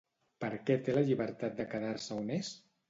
[0.43, 2.55] Per què té la llibertat de quedar-se on és?